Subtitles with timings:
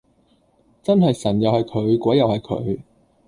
[0.81, 2.79] 真係神又係佢鬼又係佢